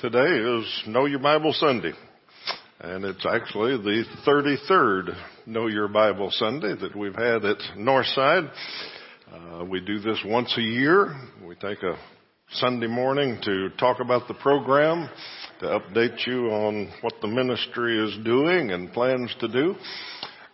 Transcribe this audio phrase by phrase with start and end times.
[0.00, 1.92] Today is Know Your Bible Sunday.
[2.80, 5.14] And it's actually the 33rd
[5.46, 8.50] Know Your Bible Sunday that we've had at Northside.
[9.30, 11.14] Uh, we do this once a year.
[11.46, 11.98] We take a
[12.52, 15.10] Sunday morning to talk about the program,
[15.58, 19.74] to update you on what the ministry is doing and plans to do.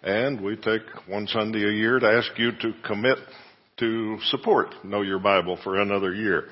[0.02, 3.18] And we take one Sunday a year to ask you to commit
[3.78, 6.48] to support Know Your Bible for another year.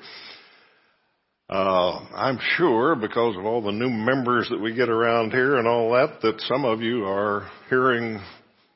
[1.47, 5.67] Uh, I'm sure because of all the new members that we get around here and
[5.67, 8.19] all that, that some of you are hearing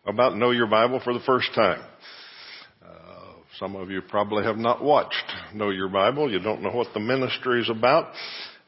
[0.05, 1.81] about Know Your Bible for the first time.
[2.85, 5.15] Uh, some of you probably have not watched
[5.55, 6.31] Know Your Bible.
[6.31, 8.13] You don't know what the ministry is about.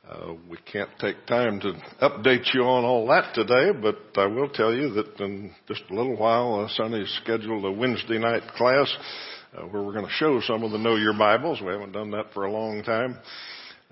[0.09, 4.49] Uh, we can't take time to update you on all that today, but I will
[4.49, 8.91] tell you that in just a little while, uh, scheduled a Wednesday night class
[9.55, 11.61] uh, where we're going to show some of the Know Your Bibles.
[11.61, 13.19] We haven't done that for a long time.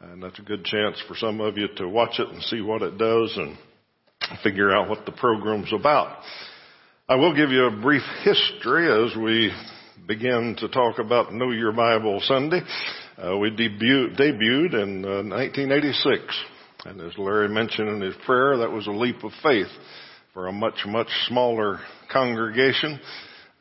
[0.02, 2.82] And that's a good chance for some of you to watch it and see what
[2.82, 3.58] it does and
[4.44, 6.24] figure out what the program's about.
[7.10, 9.52] I will give you a brief history as we
[10.08, 12.62] begin to talk about Know Your Bible Sunday.
[13.18, 16.24] Uh, we debuted, debuted in uh, 1986.
[16.86, 19.68] And as Larry mentioned in his prayer, that was a leap of faith
[20.34, 23.02] for a much, much smaller congregation.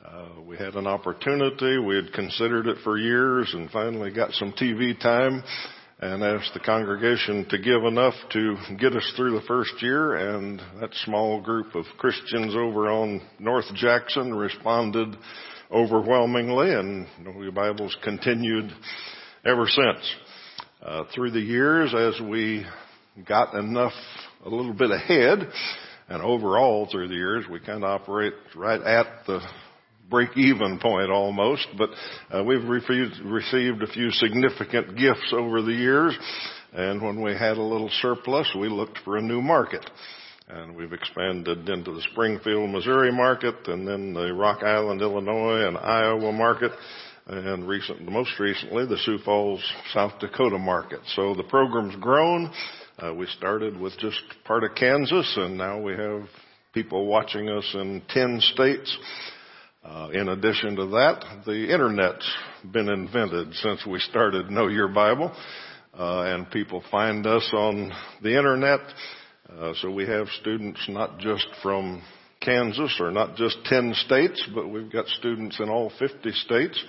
[0.05, 1.79] Uh, we had an opportunity.
[1.79, 5.43] We had considered it for years and finally got some TV time
[6.01, 10.61] and asked the congregation to give enough to get us through the first year and
[10.81, 15.17] that small group of Christians over on North Jackson responded
[15.73, 18.71] overwhelmingly and the Bible's continued
[19.45, 20.15] ever since.
[20.81, 22.65] Uh, through the years as we
[23.27, 23.93] got enough
[24.47, 25.51] a little bit ahead
[26.09, 29.41] and overall through the years we kind of operate right at the
[30.09, 31.91] break even point almost, but
[32.31, 36.17] uh, we've received, received a few significant gifts over the years.
[36.73, 39.89] And when we had a little surplus, we looked for a new market.
[40.49, 45.77] And we've expanded into the Springfield, Missouri market and then the Rock Island, Illinois and
[45.77, 46.73] Iowa market
[47.27, 51.01] and recent, most recently the Sioux Falls, South Dakota market.
[51.15, 52.51] So the program's grown.
[52.99, 56.23] Uh, we started with just part of Kansas and now we have
[56.73, 58.99] people watching us in 10 states.
[59.89, 62.31] Uh, in addition to that, the internet's
[62.73, 65.35] been invented since we started Know Your Bible,
[65.95, 67.91] uh, and people find us on
[68.23, 68.81] the internet.
[69.49, 72.03] Uh, so we have students not just from
[72.43, 76.85] Kansas or not just 10 states, but we've got students in all 50 states.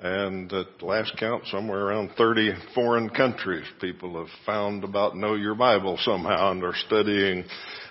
[0.00, 5.54] And at last count, somewhere around 30 foreign countries, people have found about Know Your
[5.54, 7.44] Bible somehow and are studying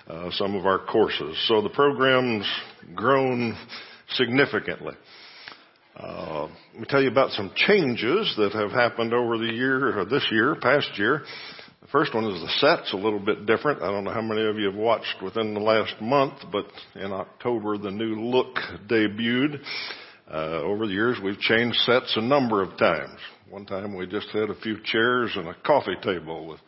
[0.08, 1.44] uh, some of our courses.
[1.48, 2.46] So the program's
[2.94, 3.58] grown
[4.10, 4.94] significantly.
[5.96, 10.06] Uh, let me tell you about some changes that have happened over the year, or
[10.06, 11.24] this year, past year.
[11.82, 13.82] The first one is the set's a little bit different.
[13.82, 17.12] I don't know how many of you have watched within the last month, but in
[17.12, 18.58] October the new look
[18.88, 19.62] debuted.
[20.30, 23.18] Uh, over the years we've changed sets a number of times.
[23.50, 26.60] One time we just had a few chairs and a coffee table with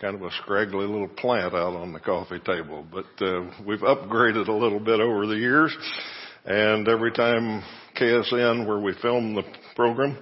[0.00, 2.86] kind of a scraggly little plant out on the coffee table.
[2.90, 5.76] But uh, we've upgraded a little bit over the years.
[6.44, 7.62] And every time
[7.96, 9.44] KSN, where we film the
[9.76, 10.18] program,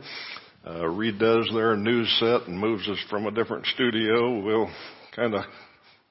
[0.65, 4.71] uh, redoes their news set and moves us from a different studio, we'll
[5.17, 5.45] kind of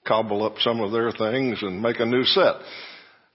[0.07, 2.55] cobble up some of their things and make a new set.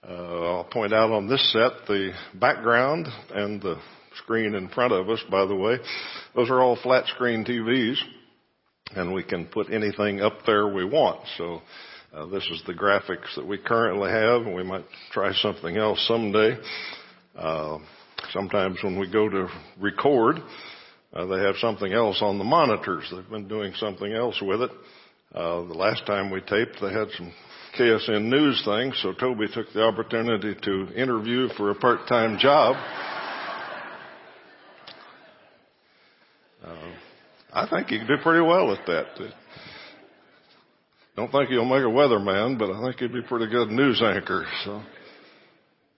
[0.07, 3.77] Uh, I'll point out on this set the background and the
[4.17, 5.77] screen in front of us, by the way.
[6.35, 7.95] Those are all flat screen TVs
[8.95, 11.21] and we can put anything up there we want.
[11.37, 11.61] So
[12.15, 16.03] uh, this is the graphics that we currently have, and we might try something else
[16.07, 16.57] someday.
[17.35, 17.77] Uh,
[18.31, 19.49] sometimes when we go to
[19.81, 20.37] record,
[21.13, 23.11] uh, they have something else on the monitors.
[23.11, 24.71] They've been doing something else with it.
[25.33, 27.33] Uh, the last time we taped, they had some
[27.77, 32.77] KSN news things, so Toby took the opportunity to interview for a part-time job.
[36.63, 36.93] Uh,
[37.51, 39.33] I think he can do pretty well at that.
[41.15, 44.45] Don't think he'll make a weatherman, but I think he'd be pretty good news anchor.
[44.65, 44.81] So,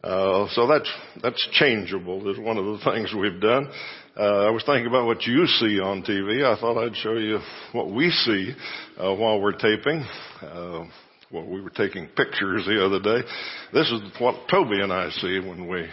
[0.04, 0.92] uh, so that's
[1.24, 2.30] that's changeable.
[2.30, 3.68] Is one of the things we've done.
[4.16, 6.46] Uh, I was thinking about what you see on TV.
[6.46, 7.40] I thought I'd show you
[7.72, 8.54] what we see
[9.00, 10.06] uh, while we're taping.
[10.42, 10.86] Uh,
[11.32, 13.28] well, we were taking pictures the other day.
[13.74, 15.88] This is what Toby and I see when we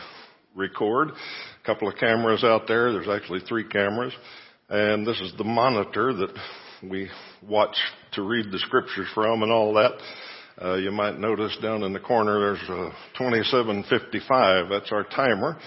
[0.55, 1.09] record.
[1.09, 2.93] A couple of cameras out there.
[2.93, 4.13] There's actually three cameras.
[4.69, 6.31] And this is the monitor that
[6.91, 7.09] we
[7.49, 7.77] watch
[8.13, 9.93] to read the scriptures from and all that.
[10.63, 14.69] Uh, you might notice down in the corner there's a 2755.
[14.69, 15.59] That's our timer.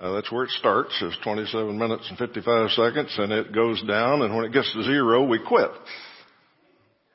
[0.00, 0.96] Uh, that's where it starts.
[1.00, 4.22] It's 27 minutes and 55 seconds, and it goes down.
[4.22, 5.70] And when it gets to zero, we quit.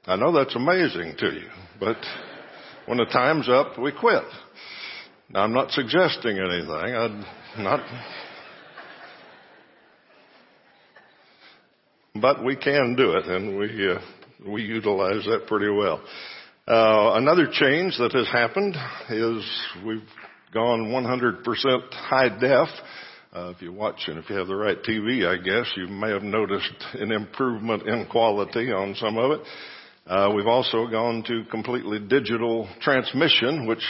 [0.06, 1.50] I know that's amazing to you,
[1.82, 1.98] but
[2.86, 4.24] when the time's up, we quit.
[5.30, 6.70] Now, I'm not suggesting anything.
[6.72, 7.26] I'm
[7.58, 7.82] not.
[12.22, 14.00] But we can do it, and we uh,
[14.48, 16.02] we utilize that pretty well.
[16.68, 18.76] Uh, another change that has happened
[19.10, 19.44] is
[19.86, 20.04] we've
[20.54, 22.68] gone 100% high def.
[23.34, 26.10] Uh, if you watch and if you have the right TV, I guess you may
[26.10, 29.42] have noticed an improvement in quality on some of it.
[30.06, 33.84] Uh, we've also gone to completely digital transmission, which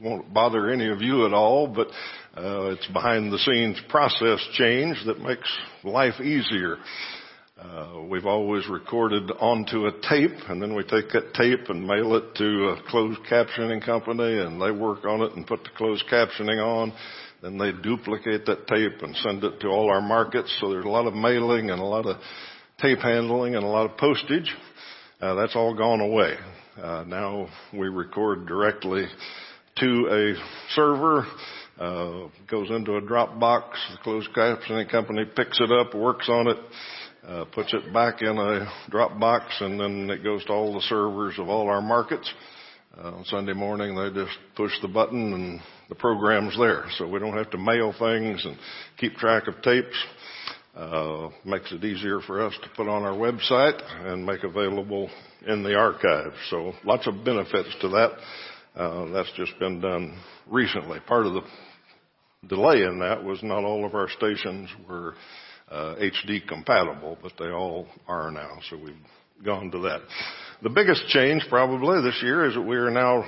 [0.00, 1.88] won't bother any of you at all, but
[2.36, 5.50] uh, it's behind the scenes process change that makes
[5.84, 6.76] life easier.
[7.60, 12.14] Uh, we've always recorded onto a tape, and then we take that tape and mail
[12.14, 16.04] it to a closed captioning company, and they work on it and put the closed
[16.08, 16.92] captioning on.
[17.42, 20.56] Then they duplicate that tape and send it to all our markets.
[20.60, 22.18] So there's a lot of mailing and a lot of
[22.80, 24.54] tape handling and a lot of postage.
[25.20, 26.34] Uh, that's all gone away.
[26.80, 29.04] Uh, now we record directly
[29.78, 31.26] to a server,
[31.80, 33.70] uh, goes into a Dropbox.
[33.92, 36.56] The closed captioning company picks it up, works on it,
[37.26, 41.38] uh, puts it back in a Dropbox, and then it goes to all the servers
[41.38, 42.32] of all our markets.
[42.96, 46.84] Uh, on Sunday morning, they just push the button and the program's there.
[46.96, 48.56] So we don't have to mail things and
[48.98, 49.96] keep track of tapes.
[50.74, 55.10] Uh, makes it easier for us to put on our website and make available
[55.46, 56.32] in the archive.
[56.50, 58.12] So lots of benefits to that.
[58.76, 60.16] Uh, that's just been done
[60.46, 61.00] recently.
[61.00, 61.42] Part of the
[62.46, 65.14] delay in that was not all of our stations were
[65.72, 68.58] HD compatible, but they all are now.
[68.70, 68.94] So we've
[69.44, 70.00] gone to that.
[70.62, 73.24] The biggest change probably this year is that we are now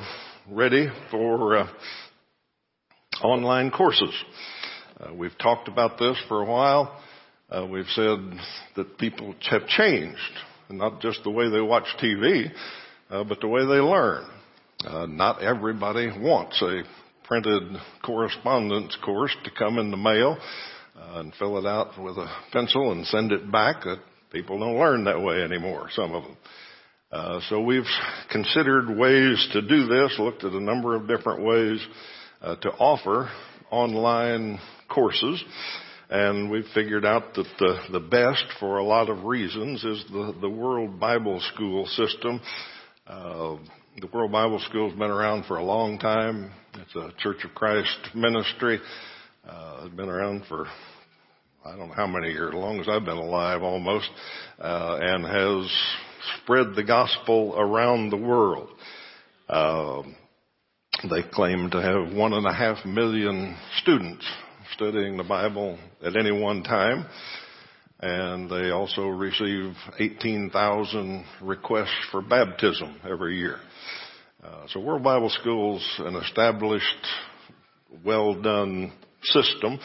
[0.50, 1.68] ready for uh,
[3.22, 4.12] online courses.
[4.98, 7.00] Uh, we've talked about this for a while.
[7.48, 8.18] Uh, we've said
[8.76, 10.18] that people have changed,
[10.68, 12.50] not just the way they watch TV,
[13.10, 14.24] uh, but the way they learn.
[14.84, 16.82] Uh, not everybody wants a
[17.26, 17.62] printed
[18.04, 20.44] correspondence course to come in the mail uh,
[21.14, 23.86] and fill it out with a pencil and send it back.
[23.86, 23.96] Uh,
[24.30, 26.36] people don't learn that way anymore, some of them.
[27.12, 27.82] Uh, so we've
[28.30, 31.84] considered ways to do this, looked at a number of different ways
[32.40, 33.28] uh, to offer
[33.70, 35.42] online courses.
[36.08, 40.34] And we've figured out that the, the best for a lot of reasons is the,
[40.40, 42.40] the World Bible School system.
[43.06, 43.56] Uh,
[44.00, 46.52] the World Bible School has been around for a long time.
[46.74, 48.80] It's a Church of Christ ministry.
[49.48, 50.66] Uh, been around for
[51.64, 54.08] I don't know how many years, as long as I've been alive almost,
[54.58, 55.70] uh, and has
[56.42, 58.70] spread the gospel around the world.
[59.46, 60.02] Uh,
[61.10, 64.24] they claim to have one and a half million students
[64.72, 67.06] studying the Bible at any one time.
[68.02, 73.58] And they also receive 18,000 requests for baptism every year.
[74.42, 77.06] Uh, so World Bible School's an established,
[78.02, 79.78] well done system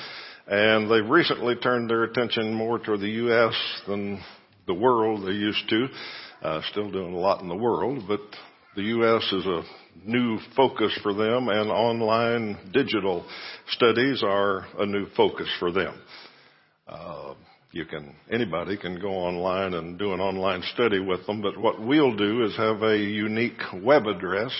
[0.47, 3.53] and they've recently turned their attention more to the U.S.
[3.87, 4.21] than
[4.67, 5.87] the world they used to.
[6.41, 8.19] Uh, still doing a lot in the world, but
[8.75, 9.23] the U.S.
[9.31, 9.63] is a
[10.03, 13.25] new focus for them and online digital
[13.69, 15.99] studies are a new focus for them.
[16.87, 17.33] Uh,
[17.71, 21.81] you can, anybody can go online and do an online study with them, but what
[21.81, 24.51] we'll do is have a unique web address.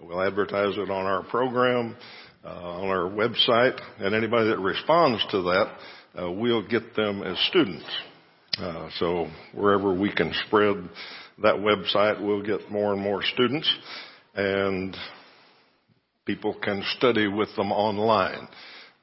[0.00, 1.96] We'll advertise it on our program
[2.44, 5.76] uh, on our website, and anybody that responds to that,
[6.20, 7.86] uh, we'll get them as students.
[8.58, 10.76] Uh, so wherever we can spread
[11.42, 13.72] that website, we'll get more and more students,
[14.34, 14.96] and
[16.24, 18.46] people can study with them online.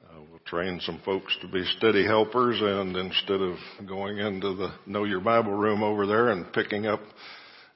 [0.04, 3.56] Uh, we'll train some folks to be study helpers, and instead of
[3.86, 7.00] going into the Know Your Bible room over there and picking up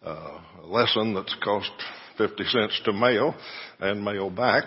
[0.05, 1.71] uh, a lesson that's cost
[2.17, 3.35] 50 cents to mail
[3.81, 4.65] and mail back,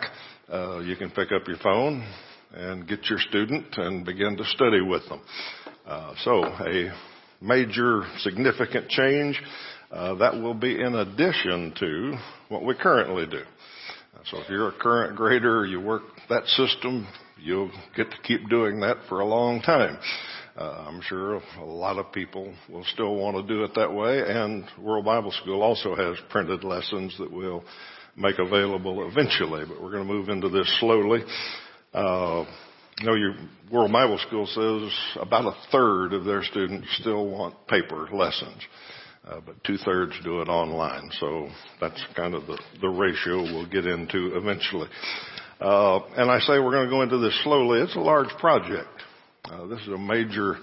[0.51, 2.05] uh, you can pick up your phone
[2.53, 5.21] and get your student and begin to study with them.
[5.85, 6.91] Uh, so a
[7.41, 9.41] major significant change
[9.91, 12.15] uh, that will be in addition to
[12.49, 13.41] what we currently do.
[14.25, 17.07] So if you're a current grader, you work that system,
[17.41, 19.97] you'll get to keep doing that for a long time.
[20.57, 24.21] Uh, I'm sure a lot of people will still want to do it that way,
[24.27, 27.63] and World Bible School also has printed lessons that will
[28.19, 31.21] make available eventually, but we're going to move into this slowly.
[31.93, 32.45] Uh,
[32.99, 33.35] you know, your
[33.71, 38.61] World Bible School says about a third of their students still want paper lessons,
[39.25, 41.09] uh, but two thirds do it online.
[41.19, 41.47] So
[41.79, 44.89] that's kind of the, the ratio we'll get into eventually.
[45.61, 47.79] Uh, and I say we're going to go into this slowly.
[47.81, 48.89] It's a large project.
[49.45, 50.57] Uh, this is a major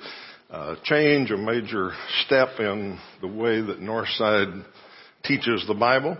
[0.51, 1.93] uh, change, a major
[2.25, 4.65] step in the way that Northside
[5.25, 6.17] teaches the Bible.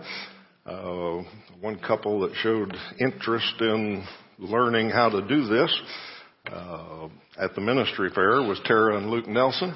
[0.67, 1.23] Uh,
[1.61, 4.05] one couple that showed interest in
[4.37, 5.81] learning how to do this
[6.51, 7.07] uh,
[7.39, 9.73] at the ministry fair was Tara and Luke Nelson.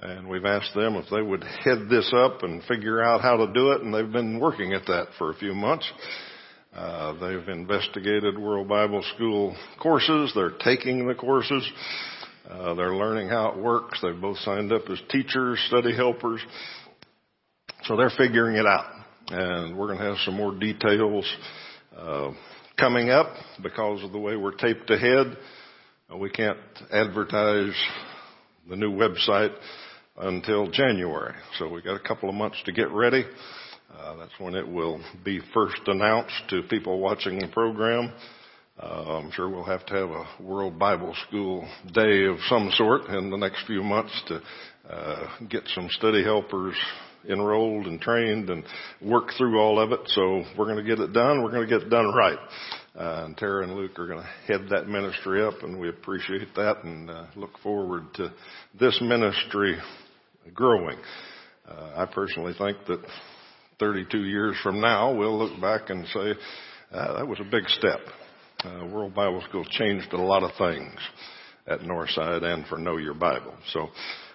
[0.00, 3.52] And we've asked them if they would head this up and figure out how to
[3.52, 5.90] do it, and they've been working at that for a few months.
[6.74, 10.32] Uh, they've investigated World Bible School courses.
[10.34, 11.66] They're taking the courses.
[12.48, 13.98] Uh, they're learning how it works.
[14.02, 16.40] They've both signed up as teachers, study helpers.
[17.84, 18.97] So they're figuring it out.
[19.30, 21.26] And we're going to have some more details
[21.96, 22.30] uh,
[22.78, 25.36] coming up because of the way we're taped ahead.
[26.10, 26.58] Uh, we can't
[26.90, 27.74] advertise
[28.70, 29.54] the new website
[30.16, 31.34] until January.
[31.58, 33.24] So we got a couple of months to get ready.
[33.94, 38.12] Uh, that's when it will be first announced to people watching the program.
[38.80, 43.06] Uh, I'm sure we'll have to have a World Bible School day of some sort
[43.10, 44.40] in the next few months to
[44.88, 46.76] uh, get some study helpers
[47.28, 48.64] enrolled and trained and
[49.02, 50.00] worked through all of it.
[50.06, 51.42] So we're going to get it done.
[51.42, 52.38] We're going to get it done right.
[52.94, 56.54] Uh, and Tara and Luke are going to head that ministry up, and we appreciate
[56.56, 58.32] that and uh, look forward to
[58.78, 59.76] this ministry
[60.52, 60.98] growing.
[61.68, 63.00] Uh, I personally think that
[63.78, 66.34] 32 years from now, we'll look back and say,
[66.92, 68.00] uh, that was a big step.
[68.64, 70.98] Uh, World Bible School changed a lot of things
[71.66, 73.54] at Northside and for Know Your Bible.
[73.72, 73.88] So,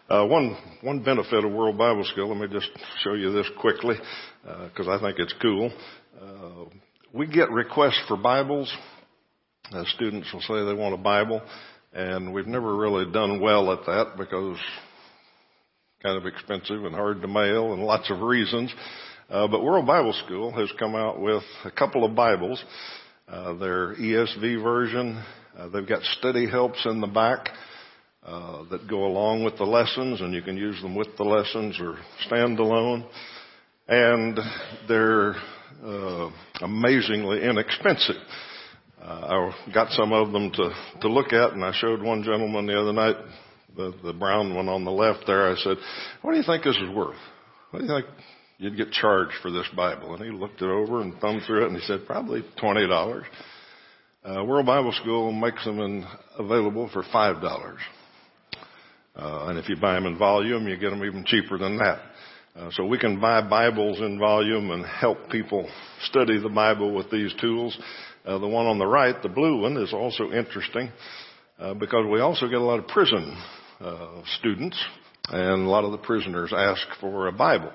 [0.10, 2.27] uh, one one benefit of World Bible School.
[2.27, 2.69] Let me just
[3.03, 3.95] show you this quickly
[4.43, 5.72] because uh, I think it's cool.
[6.22, 6.65] Uh,
[7.13, 8.72] we get requests for Bibles.
[9.72, 11.41] Uh, students will say they want a Bible,
[11.93, 14.57] and we've never really done well at that because
[16.01, 18.74] kind of expensive and hard to mail and lots of reasons.
[19.29, 22.62] Uh, but World Bible School has come out with a couple of Bibles.
[23.29, 25.24] Uh, their ESV version.
[25.57, 27.48] Uh, they've got study helps in the back
[28.25, 31.80] uh, that go along with the lessons, and you can use them with the lessons
[31.80, 33.08] or standalone.
[33.88, 34.39] And
[34.88, 35.36] they're
[35.84, 38.15] uh, amazingly inexpensive.
[39.01, 42.65] Uh, I got some of them to to look at, and I showed one gentleman
[42.65, 43.18] the other night,
[43.75, 45.51] the the brown one on the left there.
[45.51, 45.77] I said,
[46.22, 47.18] "What do you think this is worth?
[47.72, 48.06] What do you think
[48.63, 50.15] you'd get charged for this Bible.
[50.15, 53.24] And he looked it over and thumbed through it and he said, probably $20.
[54.24, 56.06] Uh, World Bible School makes them in,
[56.39, 57.75] available for $5.
[59.15, 62.00] Uh, and if you buy them in volume, you get them even cheaper than that.
[62.55, 65.67] Uh, so we can buy Bibles in volume and help people
[66.03, 67.77] study the Bible with these tools.
[68.25, 70.91] Uh, the one on the right, the blue one, is also interesting
[71.60, 73.36] uh, because we also get a lot of prison
[73.79, 74.82] uh, students,
[75.29, 77.72] and a lot of the prisoners ask for a Bible.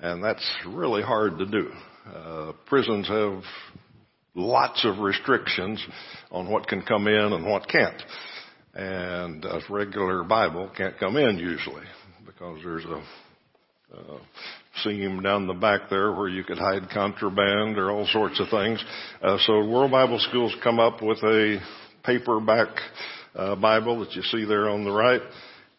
[0.00, 1.70] And that's really hard to do.
[2.12, 3.42] Uh, prisons have
[4.34, 5.84] lots of restrictions
[6.30, 8.00] on what can come in and what can't.
[8.78, 11.82] And a regular Bible can't come in usually
[12.24, 13.02] because there's a
[13.92, 14.18] uh,
[14.84, 18.84] seam down the back there where you could hide contraband or all sorts of things.
[19.20, 21.58] Uh, so World Bible Schools come up with a
[22.04, 22.68] paperback
[23.34, 25.22] uh, Bible that you see there on the right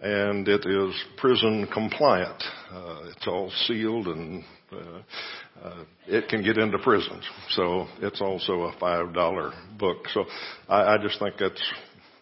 [0.01, 2.43] and it is prison compliant.
[2.69, 5.01] Uh, it's all sealed and uh,
[5.63, 7.23] uh, it can get into prisons.
[7.51, 10.07] So it's also a five dollar book.
[10.13, 10.25] So
[10.67, 11.63] I, I just think that's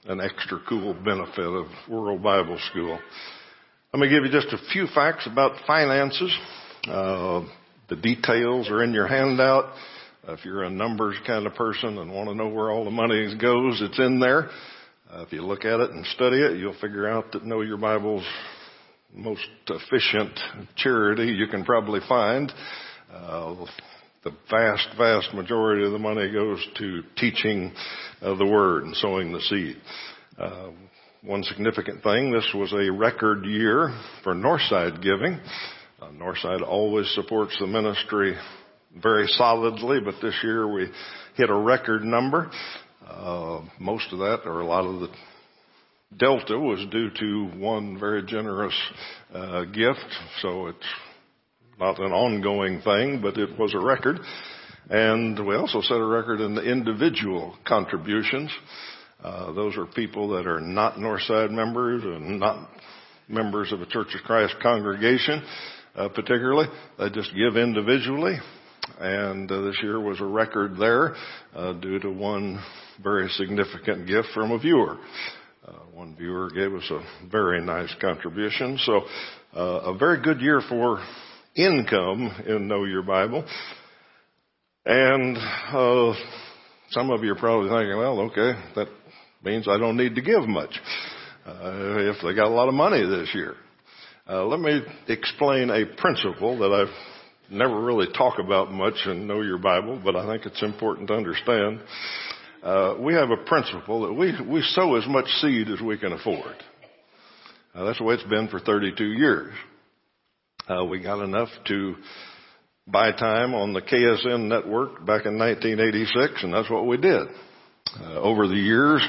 [0.08, 2.98] an extra cool benefit of World Bible School.
[3.94, 6.34] Let me give you just a few facts about finances.
[6.88, 7.46] Uh,
[7.90, 9.74] the details are in your handout.
[10.30, 13.34] If you're a numbers kind of person and want to know where all the money
[13.40, 14.50] goes, it's in there.
[15.12, 17.78] Uh, if you look at it and study it, you'll figure out that Know Your
[17.78, 18.26] Bible's
[19.14, 20.38] most efficient
[20.76, 22.52] charity you can probably find.
[23.14, 23.66] Uh,
[24.28, 27.72] the vast, vast majority of the money goes to teaching
[28.22, 29.78] uh, the Word and sowing the seed.
[30.38, 30.72] Uh,
[31.24, 35.40] one significant thing, this was a record year for Northside giving.
[36.02, 38.36] Uh, Northside always supports the ministry
[39.02, 40.88] very solidly, but this year we
[41.36, 42.52] hit a record number.
[43.06, 45.10] Uh, most of that, or a lot of the
[46.18, 48.76] delta, was due to one very generous
[49.34, 50.06] uh, gift.
[50.42, 50.86] So it's
[51.80, 54.20] not an ongoing thing, but it was a record.
[54.90, 58.52] And we also set a record in the individual contributions.
[59.24, 62.70] Uh, those are people that are not Northside members and not
[63.28, 65.44] members of a Church of Christ congregation,
[65.96, 66.68] uh, particularly.
[66.98, 68.38] They just give individually.
[69.00, 71.16] And uh, this year was a record there
[71.54, 72.64] uh, due to one
[73.04, 74.98] very significant gift from a viewer.
[75.68, 78.78] Uh, one viewer gave us a very nice contribution.
[78.84, 79.02] So,
[79.54, 81.04] uh, a very good year for
[81.58, 83.44] income in Know Your Bible.
[84.86, 86.14] And uh,
[86.92, 88.88] some of you are probably thinking, well, okay, that
[89.44, 90.70] means I don't need to give much
[91.46, 93.56] uh, if they got a lot of money this year.
[94.30, 99.42] Uh, let me explain a principle that I've never really talk about much and know
[99.42, 101.80] your Bible, but I think it's important to understand.
[102.62, 106.14] Uh, we have a principle that we, we sow as much seed as we can
[106.14, 106.56] afford.
[107.74, 109.54] Uh, that's the way it's been for 32 years.
[110.68, 111.96] Uh, we got enough to
[112.88, 117.28] buy time on the KSN network back in 1986, and that's what we did.
[118.02, 119.02] Uh, over the years,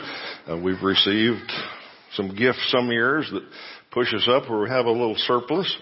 [0.48, 1.50] uh, we've received
[2.14, 3.42] some gifts some years that
[3.90, 5.76] push us up where we have a little surplus.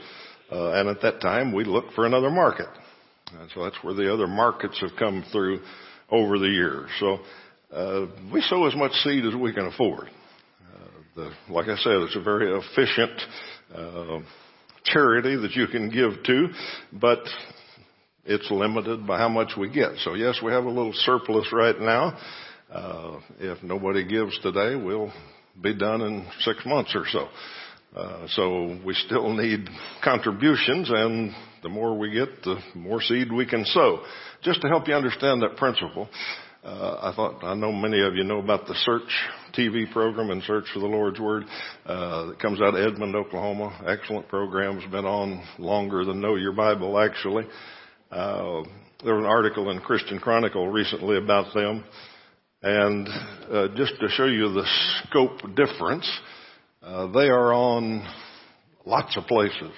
[0.50, 2.68] Uh, and at that time, we look for another market.
[3.38, 5.60] And so that's where the other markets have come through
[6.10, 6.88] over the years.
[7.00, 7.18] So
[7.70, 10.08] uh, we sow as much seed as we can afford.
[10.74, 13.20] Uh, the, like I said, it's a very efficient
[13.74, 14.20] uh,
[14.86, 16.48] charity that you can give to,
[16.92, 17.20] but
[18.24, 19.92] it's limited by how much we get.
[19.98, 22.18] So yes, we have a little surplus right now.
[22.70, 25.12] Uh, if nobody gives today, we'll
[25.62, 27.28] be done in six months or so.
[27.94, 29.68] Uh, so we still need
[30.04, 34.02] contributions, and the more we get, the more seed we can sow.
[34.42, 36.08] Just to help you understand that principle,
[36.66, 39.08] uh, I thought I know many of you know about the Search
[39.56, 41.44] TV program and Search for the Lord's Word
[41.84, 43.84] uh, that comes out of Edmond, Oklahoma.
[43.86, 44.80] Excellent program.
[44.80, 47.44] Has been on longer than Know Your Bible, actually.
[48.10, 48.62] Uh,
[49.04, 51.84] there was an article in Christian Chronicle recently about them.
[52.62, 53.06] And
[53.48, 54.66] uh, just to show you the
[55.04, 56.10] scope difference,
[56.82, 58.04] uh, they are on
[58.84, 59.70] lots of places.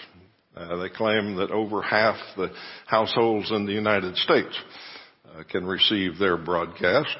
[0.56, 2.50] Uh, they claim that over half the
[2.86, 4.58] households in the United States
[5.44, 7.16] can receive their broadcast.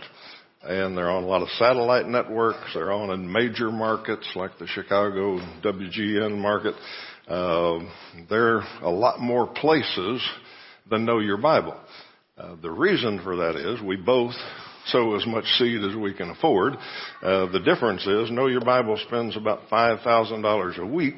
[0.62, 2.74] And they're on a lot of satellite networks.
[2.74, 6.74] They're on in major markets like the Chicago WGN market.
[7.28, 7.80] Uh,
[8.28, 10.26] they're a lot more places
[10.90, 11.78] than Know Your Bible.
[12.36, 14.34] Uh, the reason for that is we both
[14.86, 16.74] sow as much seed as we can afford.
[17.22, 21.16] Uh, the difference is Know Your Bible spends about $5,000 a week.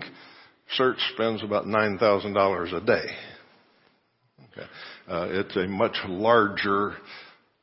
[0.73, 3.14] Search spends about $9,000 a day.
[4.52, 4.66] Okay.
[5.11, 6.95] Uh, it's a much larger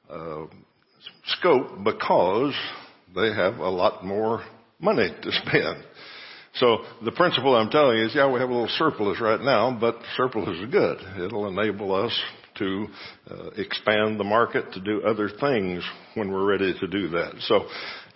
[0.09, 0.45] uh,
[1.27, 2.53] scope because
[3.15, 4.43] they have a lot more
[4.79, 5.81] money to spend.
[6.55, 9.77] So the principle I'm telling you is, yeah, we have a little surplus right now,
[9.79, 10.97] but surplus is good.
[11.23, 12.11] It'll enable us
[12.57, 12.87] to
[13.31, 15.83] uh, expand the market, to do other things
[16.15, 17.33] when we're ready to do that.
[17.41, 17.67] So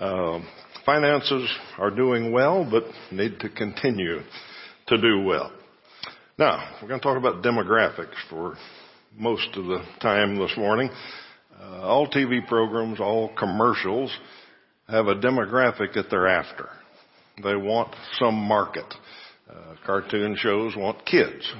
[0.03, 0.47] um,
[0.85, 2.83] finances are doing well, but
[3.15, 4.19] need to continue
[4.87, 5.53] to do well.
[6.37, 8.57] Now, we're going to talk about demographics for
[9.17, 10.89] most of the time this morning.
[11.59, 14.11] Uh, all TV programs, all commercials
[14.87, 16.69] have a demographic that they're after.
[17.43, 18.85] They want some market.
[19.49, 21.51] Uh, cartoon shows want kids.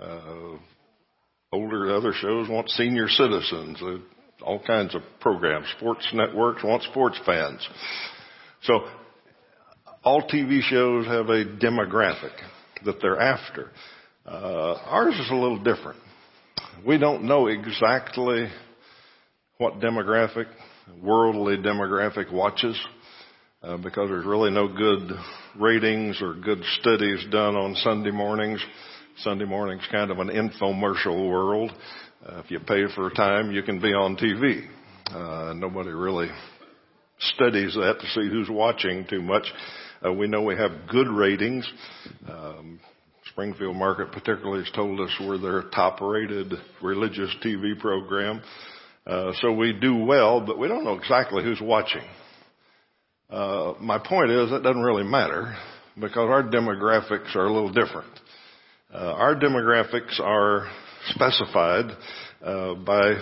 [0.00, 0.56] Uh,
[1.52, 3.80] older other shows want senior citizens.
[3.82, 3.98] Uh,
[4.42, 5.66] all kinds of programs.
[5.76, 7.66] Sports networks want sports fans.
[8.62, 8.88] So
[10.04, 12.32] all TV shows have a demographic
[12.84, 13.70] that they're after.
[14.24, 15.98] Uh, ours is a little different.
[16.86, 18.48] We don't know exactly
[19.58, 20.46] what demographic,
[21.02, 22.78] worldly demographic watches
[23.62, 25.10] uh, because there's really no good
[25.58, 28.64] ratings or good studies done on Sunday mornings.
[29.18, 31.72] Sunday morning's kind of an infomercial world.
[32.24, 34.64] Uh, if you pay for time, you can be on TV.
[35.10, 36.28] Uh, nobody really
[37.18, 39.44] studies that to see who's watching too much.
[40.04, 41.68] Uh, we know we have good ratings.
[42.28, 42.78] Um,
[43.30, 48.42] Springfield Market particularly has told us we're their top rated religious TV program.
[49.06, 52.02] Uh, so we do well, but we don't know exactly who's watching.
[53.30, 55.54] Uh, my point is it doesn't really matter
[55.94, 58.12] because our demographics are a little different.
[58.92, 60.70] Uh, our demographics are
[61.10, 61.86] specified
[62.42, 63.14] uh, by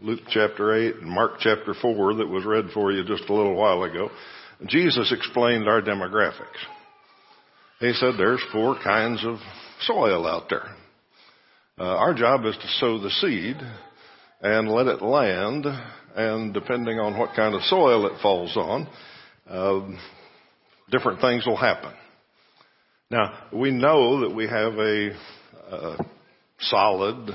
[0.00, 3.54] Luke chapter 8 and Mark chapter 4 that was read for you just a little
[3.54, 4.10] while ago.
[4.66, 6.75] Jesus explained our demographics.
[7.80, 9.36] He said there's four kinds of
[9.82, 10.74] soil out there.
[11.78, 13.56] Uh, our job is to sow the seed
[14.40, 15.66] and let it land,
[16.14, 18.88] and depending on what kind of soil it falls on,
[19.48, 19.98] um,
[20.90, 21.92] different things will happen.
[23.10, 25.10] Now, we know that we have a,
[26.58, 27.30] solid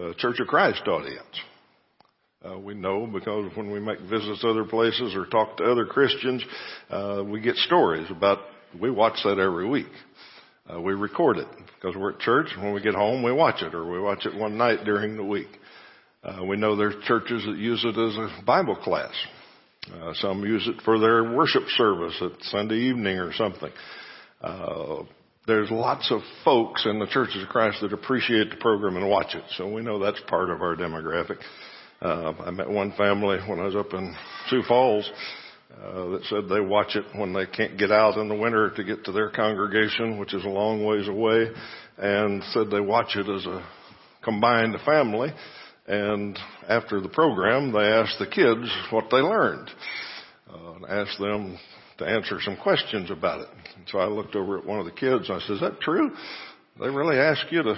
[0.00, 1.40] uh, Church of Christ audience.
[2.44, 5.86] Uh, we know because when we make visits to other places or talk to other
[5.86, 6.44] Christians,
[6.90, 8.38] uh, we get stories about,
[8.80, 9.86] we watch that every week.
[10.72, 13.62] Uh, we record it because we're at church and when we get home we watch
[13.62, 15.48] it or we watch it one night during the week.
[16.24, 19.12] Uh, we know there's churches that use it as a Bible class.
[19.94, 23.70] Uh, some use it for their worship service at Sunday evening or something.
[24.40, 25.04] Uh,
[25.46, 29.36] there's lots of folks in the churches of Christ that appreciate the program and watch
[29.36, 31.38] it, so we know that's part of our demographic.
[32.02, 34.14] Uh, I met one family when I was up in
[34.48, 35.08] Sioux Falls
[35.72, 38.84] uh, that said they watch it when they can't get out in the winter to
[38.84, 41.48] get to their congregation, which is a long ways away,
[41.98, 43.66] and said they watch it as a
[44.22, 45.30] combined family.
[45.86, 49.70] And after the program, they asked the kids what they learned.
[50.48, 51.58] Uh, and asked them
[51.98, 53.48] to answer some questions about it.
[53.76, 55.80] And so I looked over at one of the kids and I said, is that
[55.80, 56.10] true?
[56.78, 57.76] They really ask you to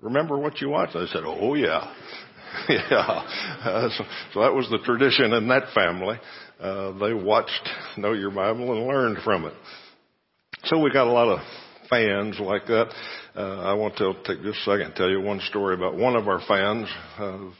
[0.00, 0.94] remember what you watched?
[0.94, 1.92] They said, oh yeah.
[2.68, 3.24] yeah.
[3.64, 4.04] Uh, so,
[4.34, 6.16] so that was the tradition in that family.
[6.60, 9.54] Uh, they watched Know Your Bible and learned from it.
[10.64, 11.40] So we got a lot of
[11.90, 12.92] fans like that.
[13.36, 16.16] Uh, I want to take just a second and tell you one story about one
[16.16, 16.88] of our fans.
[17.18, 17.50] Uh,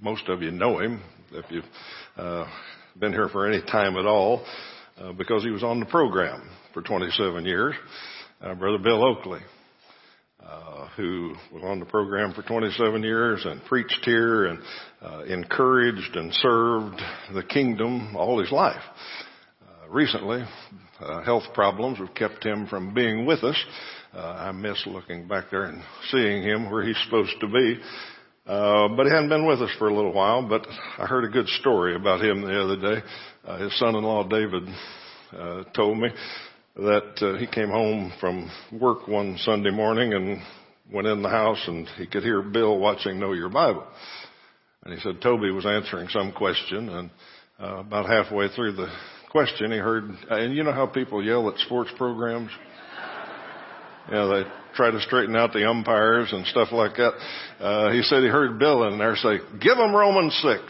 [0.00, 1.64] most of you know him if you've
[2.16, 2.46] uh,
[2.98, 4.44] been here for any time at all,
[4.98, 7.74] uh, because he was on the program for 27 years.
[8.40, 9.40] Uh, Brother Bill Oakley
[10.48, 14.58] uh, who was on the program for 27 years and preached here and
[15.02, 17.00] uh, encouraged and served
[17.34, 18.82] the kingdom all his life.
[19.62, 20.42] Uh, recently,
[21.00, 23.62] uh, health problems have kept him from being with us.
[24.14, 27.78] Uh, I miss looking back there and seeing him where he's supposed to be.
[28.46, 30.66] Uh, but he hadn't been with us for a little while, but
[30.98, 33.06] I heard a good story about him the other day.
[33.44, 34.62] Uh, his son-in-law David
[35.32, 36.08] uh, told me
[36.78, 40.40] that uh, he came home from work one Sunday morning and
[40.92, 43.84] went in the house and he could hear Bill watching Know Your Bible.
[44.84, 47.10] And he said Toby was answering some question and
[47.60, 48.86] uh, about halfway through the
[49.30, 52.50] question he heard, and you know how people yell at sports programs?
[54.08, 57.12] you know, they try to straighten out the umpires and stuff like that.
[57.58, 60.62] Uh, he said he heard Bill in there say, give them Romans 6.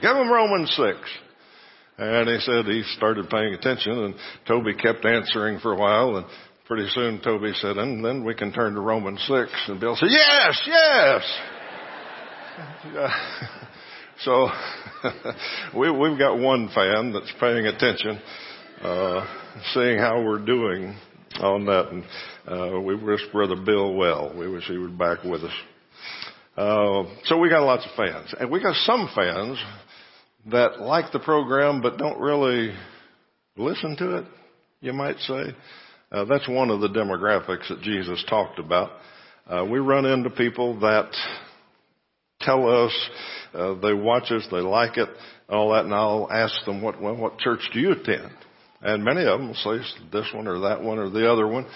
[0.00, 0.96] Give them Romans 6.
[1.98, 4.14] And he said he started paying attention and
[4.46, 6.26] Toby kept answering for a while and
[6.68, 9.50] pretty soon Toby said, and then we can turn to Romans 6.
[9.68, 11.22] And Bill said, yes, yes.
[14.20, 14.48] so
[15.78, 18.20] we, we've got one fan that's paying attention,
[18.82, 19.26] uh,
[19.72, 20.94] seeing how we're doing
[21.40, 21.88] on that.
[21.88, 22.04] And
[22.46, 24.32] uh, we wish Brother Bill well.
[24.36, 25.54] We wish he was back with us.
[26.56, 28.34] Uh, so we got lots of fans.
[28.38, 29.58] And we got some fans
[30.46, 32.74] that like the program but don't really
[33.56, 34.24] listen to it,
[34.80, 35.54] you might say.
[36.10, 38.90] Uh, that's one of the demographics that Jesus talked about.
[39.46, 41.10] Uh, we run into people that
[42.40, 43.10] tell us
[43.54, 45.08] uh, they watch us, they like it,
[45.48, 48.30] all that, and I'll ask them what well, what church do you attend?
[48.80, 51.66] And many of them will say this one or that one or the other one,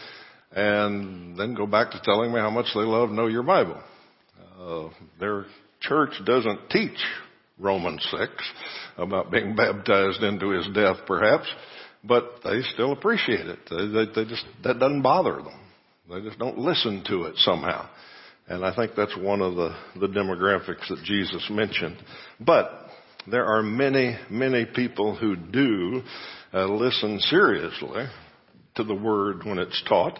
[0.52, 3.80] and then go back to telling me how much they love Know Your Bible.
[4.60, 5.46] Uh, their
[5.80, 6.98] church doesn't teach
[7.62, 8.30] Romans 6
[8.98, 11.46] about being baptized into his death perhaps,
[12.04, 13.58] but they still appreciate it.
[13.70, 15.60] They, they, they just, that doesn't bother them.
[16.10, 17.88] They just don't listen to it somehow.
[18.48, 21.96] And I think that's one of the, the demographics that Jesus mentioned.
[22.40, 22.70] But
[23.30, 26.02] there are many, many people who do
[26.52, 28.04] uh, listen seriously
[28.74, 30.18] to the word when it's taught.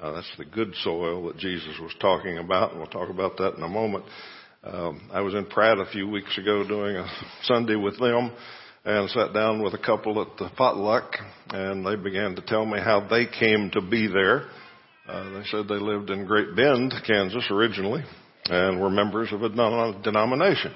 [0.00, 3.54] Uh, that's the good soil that Jesus was talking about, and we'll talk about that
[3.56, 4.04] in a moment.
[4.64, 7.06] Um, I was in Pratt a few weeks ago doing a
[7.44, 8.32] Sunday with them
[8.84, 11.12] and sat down with a couple at the potluck
[11.50, 14.48] and they began to tell me how they came to be there.
[15.06, 18.02] Uh, they said they lived in Great Bend, Kansas originally
[18.50, 20.72] and were members of a denomination.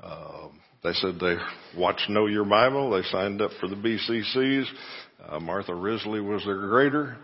[0.00, 0.48] Uh,
[0.84, 1.36] they said they
[1.76, 2.90] watched Know Your Bible.
[2.90, 4.66] They signed up for the BCCs.
[5.26, 7.16] Uh, Martha Risley was their grader.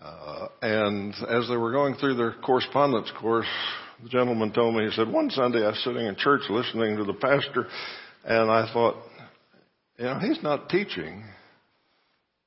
[0.00, 3.46] Uh, and as they were going through their correspondence course,
[4.02, 7.04] the gentleman told me, he said, one Sunday I was sitting in church listening to
[7.04, 7.66] the pastor
[8.24, 8.96] and I thought,
[9.98, 11.24] you know, he's not teaching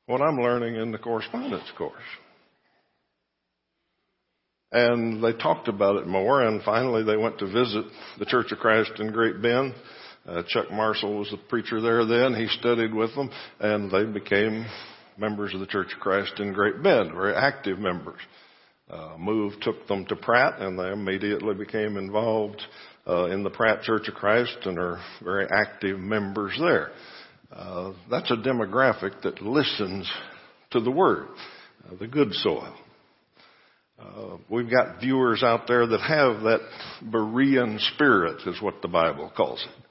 [0.05, 2.01] what I'm learning in the correspondence course.
[4.71, 7.85] And they talked about it more and finally they went to visit
[8.19, 9.73] the Church of Christ in Great Bend.
[10.25, 12.33] Uh, Chuck Marshall was the preacher there then.
[12.33, 14.65] He studied with them and they became
[15.17, 18.19] members of the Church of Christ in Great Bend, very active members
[18.91, 22.61] uh, move took them to Pratt, and they immediately became involved
[23.07, 26.91] uh, in the Pratt Church of Christ and are very active members there.
[27.51, 30.11] Uh, that's a demographic that listens
[30.71, 31.27] to the Word,
[31.85, 32.75] uh, the good soil.
[33.99, 36.61] Uh, we've got viewers out there that have that
[37.03, 39.85] Berean spirit, is what the Bible calls it.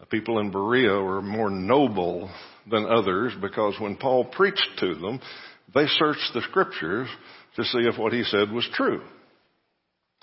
[0.00, 2.30] Uh, people in Berea were more noble
[2.70, 5.20] than others because when Paul preached to them,
[5.74, 7.08] they searched the scriptures
[7.56, 9.02] to see if what he said was true.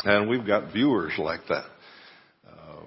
[0.03, 1.65] And we've got viewers like that.
[2.47, 2.81] Uh,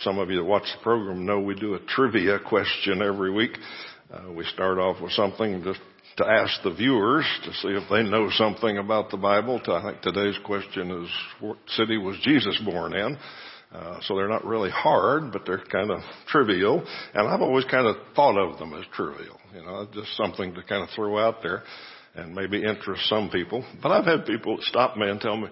[0.00, 3.52] some of you that watch the program know we do a trivia question every week.
[4.12, 5.80] Uh, we start off with something just
[6.18, 9.60] to ask the viewers to see if they know something about the Bible.
[9.66, 13.16] I think today's question is, what city was Jesus born in?
[13.72, 16.84] Uh, so they're not really hard, but they're kind of trivial.
[17.14, 19.38] And I've always kind of thought of them as trivial.
[19.54, 21.62] You know, just something to kind of throw out there
[22.14, 23.64] and maybe interest some people.
[23.82, 25.48] But I've had people stop me and tell me,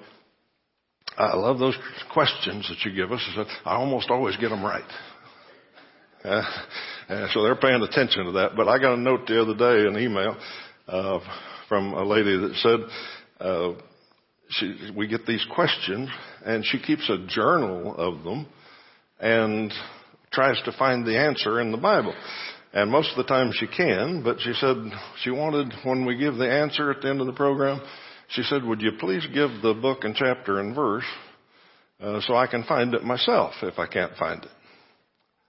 [1.17, 1.77] I love those
[2.13, 3.27] questions that you give us.
[3.65, 4.85] I almost always get them right.
[6.25, 6.43] Uh,
[7.33, 8.51] so they're paying attention to that.
[8.57, 10.37] But I got a note the other day, an email
[10.87, 11.21] uh,
[11.69, 13.73] from a lady that said uh,
[14.51, 16.09] she, we get these questions,
[16.45, 18.47] and she keeps a journal of them
[19.19, 19.73] and
[20.33, 22.15] tries to find the answer in the Bible.
[22.73, 24.77] And most of the time she can, but she said
[25.23, 27.81] she wanted, when we give the answer at the end of the program,
[28.29, 31.05] she said, would you please give the book and chapter and verse
[32.01, 34.51] uh, so I can find it myself if I can't find it.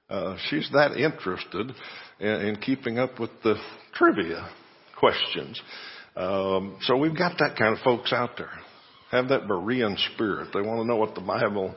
[0.09, 1.71] Uh, she's that interested
[2.19, 3.55] in, in, keeping up with the
[3.93, 4.49] trivia
[4.99, 5.61] questions.
[6.15, 8.51] Um, so we've got that kind of folks out there.
[9.11, 10.49] Have that Berean spirit.
[10.53, 11.73] They want to know what the Bible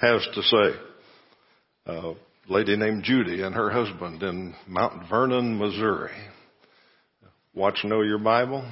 [0.00, 0.80] has to say.
[1.86, 2.12] Uh,
[2.48, 6.12] lady named Judy and her husband in Mount Vernon, Missouri.
[7.54, 8.68] Watch Know Your Bible.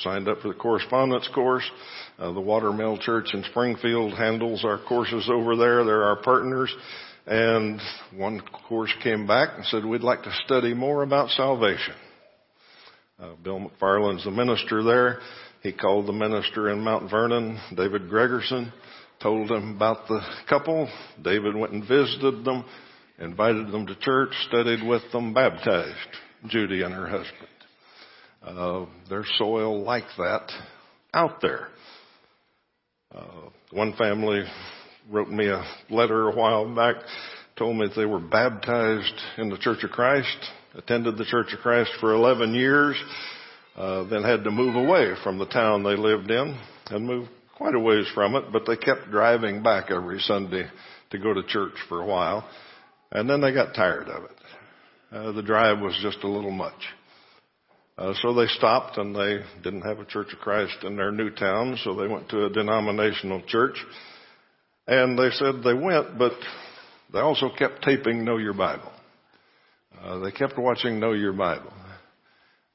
[0.00, 1.68] Signed up for the correspondence course.
[2.18, 5.84] Uh, the Watermill Church in Springfield handles our courses over there.
[5.84, 6.74] They're our partners.
[7.26, 7.80] And
[8.16, 11.94] one course came back and said, we'd like to study more about salvation.
[13.18, 15.20] Uh, Bill McFarland's the minister there.
[15.62, 18.72] He called the minister in Mount Vernon, David Gregerson,
[19.22, 20.88] told him about the couple.
[21.22, 22.64] David went and visited them
[23.20, 25.94] invited them to church, studied with them, baptized
[26.48, 27.48] Judy and her husband.
[28.42, 30.50] Uh, there's soil like that
[31.12, 31.68] out there.
[33.14, 34.44] Uh, one family
[35.10, 36.96] wrote me a letter a while back,
[37.56, 40.38] told me that they were baptized in the Church of Christ,
[40.74, 42.96] attended the Church of Christ for 11 years,
[43.76, 46.58] uh, then had to move away from the town they lived in
[46.90, 50.66] and moved quite a ways from it, but they kept driving back every Sunday
[51.10, 52.48] to go to church for a while.
[53.12, 54.36] And then they got tired of it.
[55.12, 56.80] Uh, the drive was just a little much.
[57.98, 61.30] Uh, so they stopped and they didn't have a Church of Christ in their new
[61.30, 63.76] town, so they went to a denominational church.
[64.86, 66.32] And they said they went, but
[67.12, 68.90] they also kept taping Know Your Bible.
[70.00, 71.72] Uh, they kept watching Know Your Bible.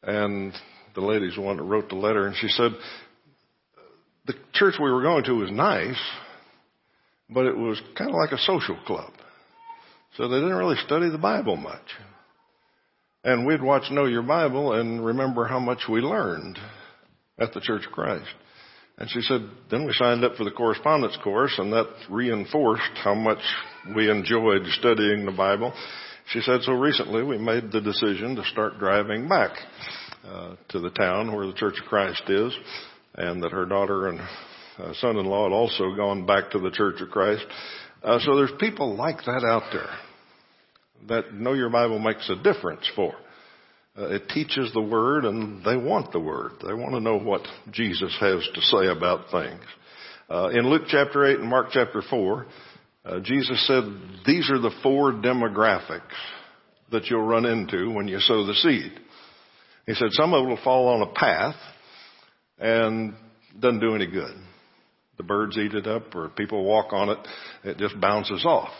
[0.03, 0.53] And
[0.93, 2.71] the the one that wrote the letter, and she said,
[4.27, 5.99] the church we were going to was nice,
[7.29, 9.11] but it was kind of like a social club.
[10.17, 11.81] So they didn't really study the Bible much.
[13.23, 16.57] And we'd watch Know Your Bible and remember how much we learned
[17.39, 18.29] at the Church of Christ.
[18.97, 23.13] And she said, then we signed up for the correspondence course and that reinforced how
[23.13, 23.39] much
[23.93, 25.73] we enjoyed studying the Bible.
[26.29, 29.51] She said, so recently we made the decision to start driving back
[30.25, 32.53] uh, to the town where the Church of Christ is
[33.15, 34.19] and that her daughter and
[34.77, 37.45] uh, son-in-law had also gone back to the Church of Christ.
[38.01, 39.89] Uh, so there's people like that out there
[41.07, 43.13] that Know Your Bible makes a difference for.
[43.97, 46.53] Uh, it teaches the Word and they want the Word.
[46.65, 49.63] They want to know what Jesus has to say about things.
[50.29, 52.45] Uh, in Luke chapter 8 and Mark chapter 4,
[53.05, 53.83] uh, Jesus said,
[54.25, 56.01] these are the four demographics
[56.91, 58.91] that you'll run into when you sow the seed.
[59.85, 61.55] He said some of it will fall on a path
[62.57, 63.13] and
[63.59, 64.35] doesn't do any good.
[65.17, 67.19] The birds eat it up or people walk on it.
[67.63, 68.71] It just bounces off.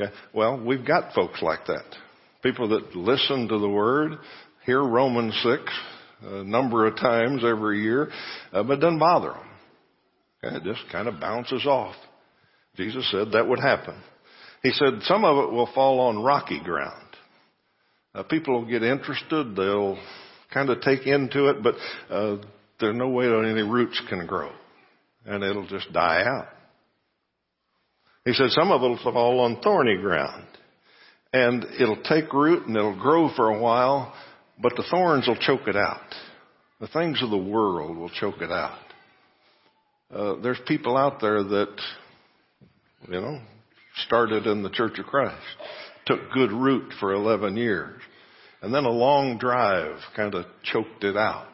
[0.00, 0.12] Okay.
[0.32, 1.84] Well, we've got folks like that.
[2.42, 4.18] People that listen to the word,
[4.64, 5.62] hear Romans 6
[6.24, 8.10] a number of times every year,
[8.52, 9.48] uh, but doesn't bother them.
[10.44, 10.56] Okay.
[10.56, 11.96] It just kind of bounces off.
[12.76, 14.00] Jesus said that would happen.
[14.62, 17.06] He said some of it will fall on rocky ground.
[18.14, 19.56] Uh, people will get interested.
[19.56, 19.98] They'll
[20.52, 21.74] kind of take into it, but
[22.10, 22.36] uh,
[22.78, 24.52] there's no way that any roots can grow,
[25.24, 26.48] and it'll just die out.
[28.24, 30.46] He said some of it will fall on thorny ground.
[31.32, 34.14] And it'll take root and it'll grow for a while,
[34.60, 36.14] but the thorns will choke it out.
[36.80, 38.78] The things of the world will choke it out.
[40.14, 41.74] Uh, there's people out there that,
[43.08, 43.40] you know,
[44.06, 45.40] started in the Church of Christ,
[46.06, 48.00] took good root for 11 years,
[48.60, 51.48] and then a long drive kind of choked it out.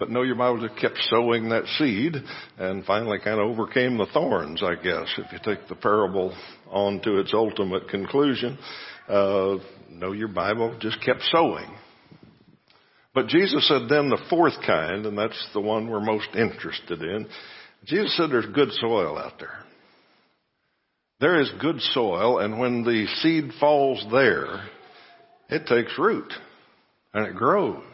[0.00, 2.14] But Know Your Bible just kept sowing that seed
[2.58, 6.34] and finally kind of overcame the thorns, I guess, if you take the parable
[6.70, 8.58] on to its ultimate conclusion.
[9.06, 9.56] Uh,
[9.90, 11.70] know Your Bible just kept sowing.
[13.14, 17.28] But Jesus said then the fourth kind, and that's the one we're most interested in.
[17.84, 19.58] Jesus said there's good soil out there.
[21.20, 24.66] There is good soil, and when the seed falls there,
[25.50, 26.32] it takes root
[27.12, 27.84] and it grows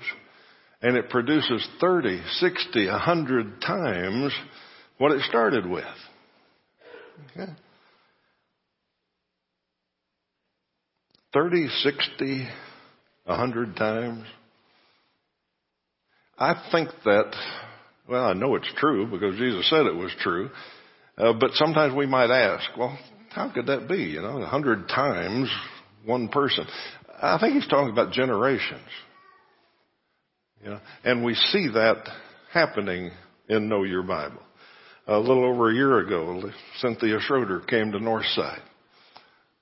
[0.82, 4.32] and it produces 30, 60, 100 times
[4.98, 5.84] what it started with.
[7.30, 7.52] Okay?
[11.32, 12.48] 30, 60,
[13.24, 14.24] 100 times.
[16.38, 17.32] I think that
[18.08, 20.50] Well, I know it's true because Jesus said it was true.
[21.18, 22.96] Uh, but sometimes we might ask, well,
[23.30, 23.96] how could that be?
[23.96, 25.50] You know, a hundred times
[26.04, 26.66] one person.
[27.20, 28.80] I think he's talking about generations.
[30.66, 32.08] You know, and we see that
[32.52, 33.12] happening
[33.48, 34.42] in Know Your Bible.
[35.06, 36.42] A little over a year ago,
[36.78, 38.62] Cynthia Schroeder came to Northside.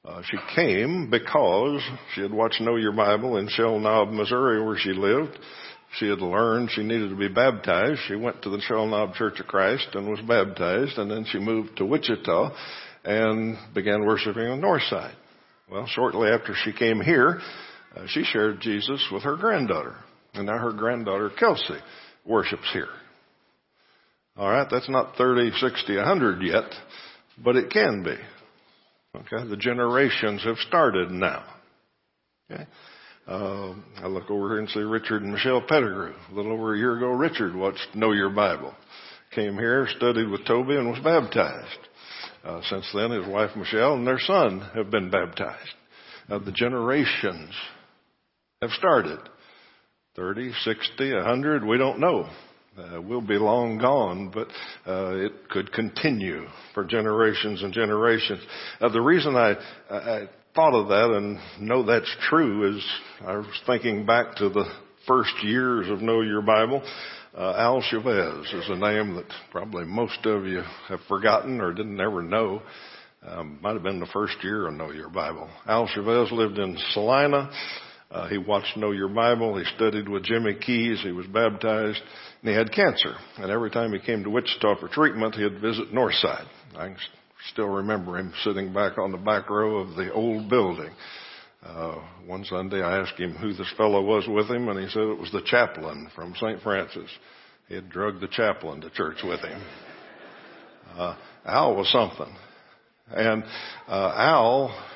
[0.02, 1.82] Uh, she came because
[2.14, 5.38] she had watched Know Your Bible in Shell Knob, Missouri, where she lived.
[5.98, 8.00] She had learned she needed to be baptized.
[8.08, 11.38] She went to the Shell Knob Church of Christ and was baptized, and then she
[11.38, 12.56] moved to Wichita
[13.04, 15.16] and began worshiping on North Side.
[15.70, 17.42] Well, shortly after she came here,
[17.94, 19.96] uh, she shared Jesus with her granddaughter,
[20.34, 21.78] and now her granddaughter Kelsey
[22.24, 22.88] worships here.
[24.36, 26.64] All right, that's not 30, 60, 100 yet,
[27.42, 28.16] but it can be.
[29.16, 31.44] Okay, the generations have started now.
[32.50, 32.66] Okay.
[33.26, 36.12] Uh, I look over here and see Richard and Michelle Pettigrew.
[36.30, 38.74] A little over a year ago, Richard watched Know Your Bible.
[39.34, 41.78] Came here, studied with Toby, and was baptized.
[42.44, 45.74] Uh, since then, his wife Michelle and their son have been baptized.
[46.28, 47.54] The generations
[48.60, 49.20] have started.
[50.16, 52.28] 30, 60, 100, we don't know.
[52.78, 54.48] Uh, we'll be long gone, but
[54.86, 58.40] uh, it could continue for generations and generations.
[58.80, 59.54] Uh, the reason I,
[59.90, 62.84] I thought of that and know that's true is
[63.24, 64.64] I was thinking back to the
[65.06, 66.82] first years of Know Your Bible.
[67.36, 72.00] Uh, Al Chavez is a name that probably most of you have forgotten or didn't
[72.00, 72.62] ever know.
[73.26, 75.48] Um, might have been the first year of Know Your Bible.
[75.66, 77.50] Al Chavez lived in Salina.
[78.14, 79.58] Uh, he watched Know Your Bible.
[79.58, 81.00] He studied with Jimmy Keys.
[81.02, 82.00] He was baptized,
[82.40, 83.16] and he had cancer.
[83.38, 86.46] And every time he came to Wichita for treatment, he'd visit Northside.
[86.76, 86.94] I
[87.50, 90.90] still remember him sitting back on the back row of the old building.
[91.66, 95.02] Uh, one Sunday I asked him who this fellow was with him, and he said
[95.02, 96.62] it was the chaplain from St.
[96.62, 97.10] Francis.
[97.68, 99.60] He had drugged the chaplain to church with him.
[100.94, 102.32] Uh, Al was something.
[103.08, 103.42] And
[103.88, 104.93] uh, Al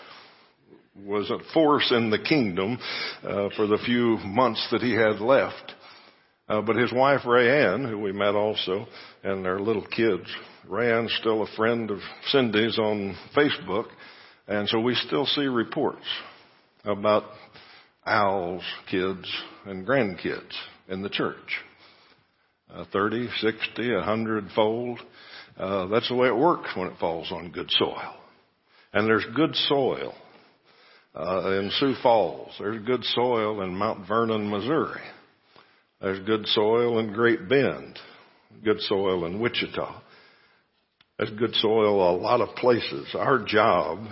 [1.04, 2.78] was a force in the kingdom
[3.22, 5.74] uh, for the few months that he had left.
[6.48, 8.86] Uh, but his wife Rayanne, who we met also,
[9.22, 10.24] and their little kids,
[10.68, 13.86] Rayanne's still a friend of Cindy's on Facebook,
[14.46, 16.06] and so we still see reports
[16.84, 17.24] about
[18.06, 19.30] Al's kids
[19.66, 20.52] and grandkids
[20.88, 21.60] in the church.
[22.72, 25.00] Uh, 30, 60, 100 fold.
[25.56, 28.14] Uh, that's the way it works when it falls on good soil.
[28.92, 30.14] And there's good soil
[31.18, 32.54] uh, in Sioux Falls.
[32.58, 35.00] There's good soil in Mount Vernon, Missouri.
[36.00, 37.98] There's good soil in Great Bend.
[38.64, 40.00] Good soil in Wichita.
[41.18, 43.08] There's good soil a lot of places.
[43.14, 44.06] Our job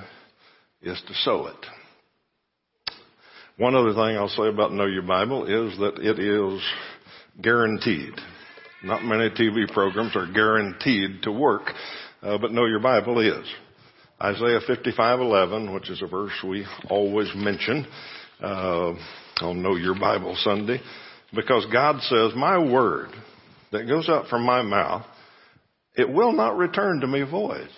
[0.83, 1.67] is to sow it.
[3.57, 6.61] One other thing I'll say about Know Your Bible is that it is
[7.41, 8.13] guaranteed.
[8.83, 11.63] Not many TV programs are guaranteed to work,
[12.23, 13.47] uh, but Know Your Bible is.
[14.23, 17.87] Isaiah 55:11, which is a verse we always mention
[18.43, 18.95] uh,
[19.43, 20.81] on Know Your Bible Sunday,
[21.35, 23.11] because God says, "My word
[23.73, 25.05] that goes out from my mouth,
[25.95, 27.69] it will not return to me void,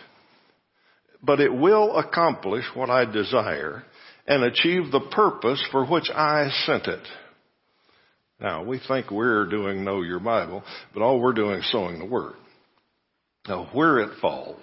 [1.23, 3.85] but it will accomplish what I desire."
[4.29, 7.01] and achieve the purpose for which I sent it.
[8.39, 12.05] Now, we think we're doing Know Your Bible, but all we're doing is sowing the
[12.05, 12.35] Word.
[13.49, 14.63] Now, where it falls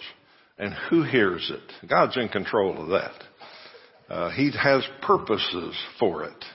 [0.57, 3.23] and who hears it, God's in control of that.
[4.09, 6.45] Uh, he has purposes for it.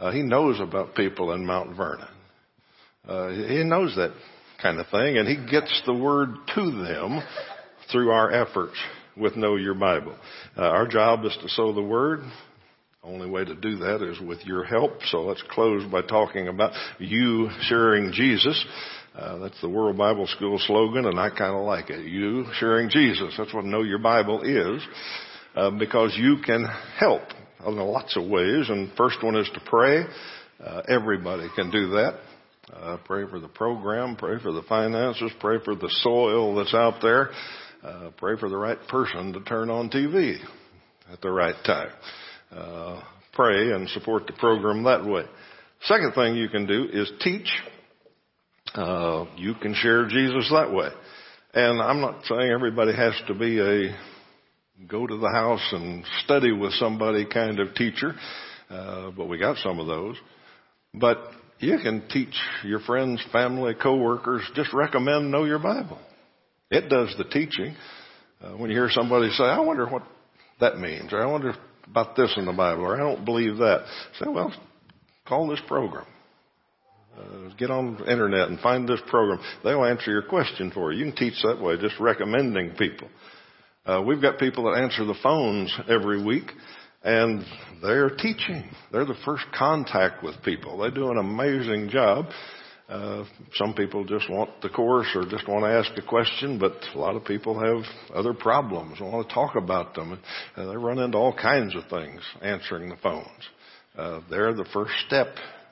[0.00, 2.08] Uh, he knows about people in Mount Vernon.
[3.06, 4.12] Uh, he knows that
[4.62, 7.22] kind of thing, and he gets the word to them
[7.90, 8.76] through our efforts
[9.16, 10.16] with Know Your Bible.
[10.56, 12.20] Uh, our job is to sow the word.
[13.02, 14.92] Only way to do that is with your help.
[15.06, 18.64] So let's close by talking about you sharing Jesus.
[19.14, 22.06] Uh, that's the World Bible School slogan, and I kind of like it.
[22.06, 23.34] You sharing Jesus.
[23.38, 24.82] That's what Know Your Bible is,
[25.54, 26.66] uh, because you can
[26.98, 27.22] help
[27.66, 28.68] in lots of ways.
[28.68, 30.04] And first one is to pray.
[30.64, 32.18] Uh, everybody can do that.
[32.72, 37.00] Uh, pray for the program, pray for the finances, pray for the soil that's out
[37.00, 37.30] there.
[37.82, 40.36] Uh, pray for the right person to turn on TV
[41.12, 41.90] at the right time.
[42.50, 43.02] Uh,
[43.34, 45.24] pray and support the program that way.
[45.82, 47.48] Second thing you can do is teach.
[48.74, 50.88] Uh, you can share Jesus that way.
[51.54, 53.96] And I'm not saying everybody has to be a
[54.86, 58.14] go to the house and study with somebody kind of teacher,
[58.70, 60.16] uh, but we got some of those.
[60.94, 61.18] But
[61.58, 62.34] you can teach
[62.64, 65.98] your friends, family, coworkers, just recommend know your Bible.
[66.70, 67.74] It does the teaching.
[68.40, 70.02] Uh, when you hear somebody say, I wonder what
[70.60, 71.54] that means, or I wonder
[71.90, 73.86] about this in the Bible, or I don't believe that,
[74.18, 74.52] say, well,
[75.26, 76.06] call this program.
[77.18, 79.40] Uh, get on the internet and find this program.
[79.64, 81.04] They'll answer your question for you.
[81.04, 83.08] You can teach that way, just recommending people.
[83.84, 86.52] Uh, we've got people that answer the phones every week,
[87.02, 87.44] and
[87.82, 88.70] they're teaching.
[88.92, 90.78] They're the first contact with people.
[90.78, 92.26] They do an amazing job.
[92.88, 93.24] Uh,
[93.54, 96.98] some people just want the course or just want to ask a question, but a
[96.98, 97.84] lot of people have
[98.14, 100.18] other problems, and want to talk about them.
[100.56, 103.28] And they run into all kinds of things answering the phones.
[103.96, 105.28] Uh, they're the first step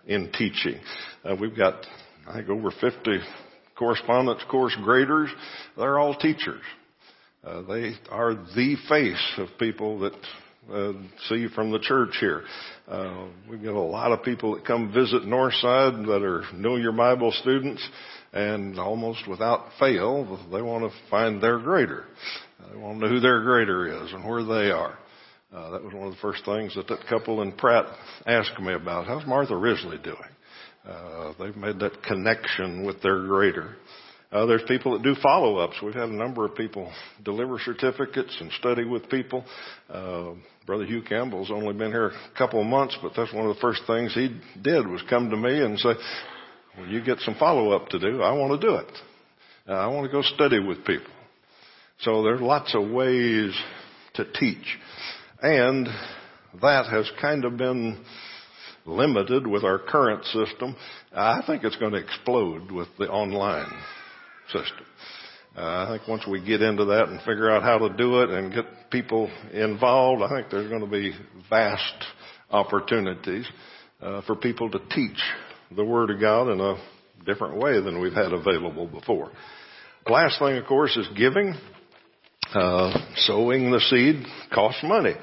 [0.06, 0.78] in teaching.
[1.24, 1.86] Uh, we've got,
[2.28, 3.18] I think, over 50
[3.78, 5.30] correspondence course graders.
[5.76, 6.62] They're all teachers.
[7.42, 10.16] Uh, they are the face of people that
[10.72, 10.92] uh,
[11.28, 12.42] see from the church here.
[12.88, 16.92] Uh, we've got a lot of people that come visit Northside that are Know Your
[16.92, 17.86] Bible students,
[18.32, 22.04] and almost without fail, they want to find their grader.
[22.70, 24.98] They want to know who their grader is and where they are.
[25.52, 27.86] Uh, that was one of the first things that that couple in Pratt
[28.26, 29.06] asked me about.
[29.06, 30.16] How's Martha Risley doing?
[30.86, 33.76] Uh, they've made that connection with their grader.
[34.32, 35.76] Uh, there's people that do follow-ups.
[35.82, 36.92] We've had a number of people
[37.24, 39.44] deliver certificates and study with people.
[39.88, 40.32] Uh,
[40.66, 43.60] Brother Hugh Campbell's only been here a couple of months, but that's one of the
[43.60, 45.94] first things he did was come to me and say,
[46.76, 48.20] well, you get some follow-up to do.
[48.22, 48.92] I want to do it.
[49.68, 51.12] Uh, I want to go study with people.
[52.00, 53.56] So there's lots of ways
[54.14, 54.78] to teach.
[55.40, 55.86] And
[56.60, 58.04] that has kind of been
[58.84, 60.74] limited with our current system.
[61.12, 63.70] I think it's going to explode with the online
[64.46, 64.86] system.
[65.56, 68.30] Uh, I think once we get into that and figure out how to do it
[68.30, 71.12] and get people involved, I think there's going to be
[71.48, 72.04] vast
[72.50, 73.46] opportunities
[74.02, 75.18] uh, for people to teach
[75.74, 76.76] the Word of God in a
[77.24, 79.30] different way than we've had available before.
[80.08, 81.54] Last thing, of course, is giving.
[82.54, 84.24] Uh, sowing the seed
[84.54, 85.14] costs money.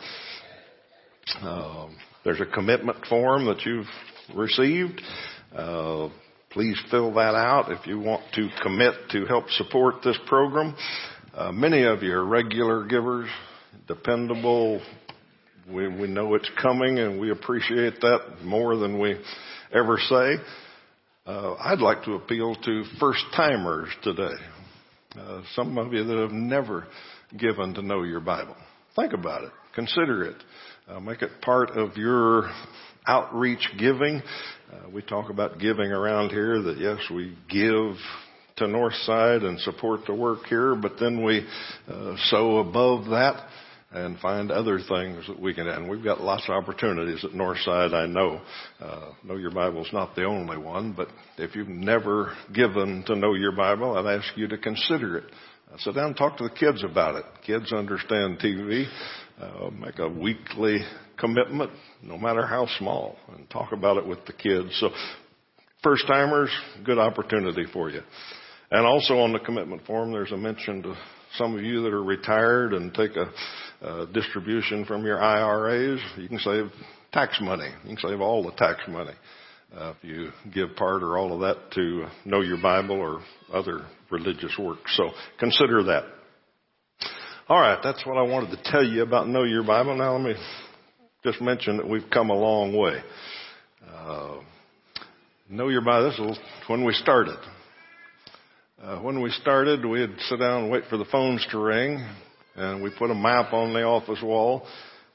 [1.41, 1.87] Uh,
[2.25, 3.87] there's a commitment form that you've
[4.35, 5.01] received.
[5.55, 6.09] Uh,
[6.53, 10.75] Please fill that out if you want to commit to help support this program.
[11.33, 13.27] Uh, many of you are regular givers,
[13.87, 14.79] dependable.
[15.67, 19.15] We, we know it's coming and we appreciate that more than we
[19.73, 20.35] ever say.
[21.25, 24.35] Uh, I'd like to appeal to first timers today.
[25.17, 26.85] Uh, some of you that have never
[27.35, 28.55] given to know your Bible.
[28.95, 29.51] Think about it.
[29.73, 30.37] Consider it.
[30.87, 32.51] Uh, make it part of your
[33.07, 34.21] outreach giving.
[34.73, 37.95] Uh, we talk about giving around here that yes, we give
[38.55, 41.45] to Northside and support the work here, but then we
[41.87, 43.47] uh, sow above that
[43.91, 47.93] and find other things that we can And we've got lots of opportunities at Northside,
[47.93, 48.41] I know.
[48.79, 53.35] Uh, know Your Bible's not the only one, but if you've never given to Know
[53.35, 55.25] Your Bible, I'd ask you to consider it.
[55.71, 57.25] Uh, sit down and talk to the kids about it.
[57.45, 58.87] Kids understand TV.
[59.39, 60.79] Uh, make a weekly
[61.17, 64.69] commitment, no matter how small, and talk about it with the kids.
[64.79, 64.89] So,
[65.83, 66.49] first timers,
[66.83, 68.01] good opportunity for you.
[68.71, 70.95] And also on the commitment form, there's a mention to
[71.37, 73.31] some of you that are retired and take a,
[73.87, 75.99] a distribution from your IRAs.
[76.17, 76.65] You can save
[77.11, 77.69] tax money.
[77.83, 79.13] You can save all the tax money
[79.77, 83.21] uh, if you give part or all of that to know your Bible or
[83.53, 84.79] other religious work.
[84.87, 85.09] So
[85.39, 86.03] consider that.
[87.49, 89.97] All right, that's what I wanted to tell you about Know Your Bible.
[89.97, 90.33] Now let me
[91.23, 93.01] just mention that we've come a long way.
[93.89, 94.35] Uh,
[95.49, 97.37] know Your Bible, when we started.
[98.81, 102.05] Uh, when we started, we'd sit down and wait for the phones to ring,
[102.55, 104.67] and we put a map on the office wall.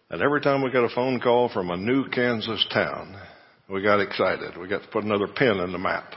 [0.09, 3.20] And every time we got a phone call from a new Kansas town,
[3.68, 4.56] we got excited.
[4.56, 6.14] We got to put another pin in the map.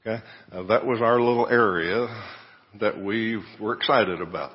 [0.00, 2.06] Okay, uh, that was our little area
[2.80, 4.52] that we were excited about